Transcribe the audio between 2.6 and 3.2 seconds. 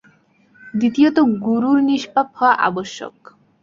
আবশ্যক।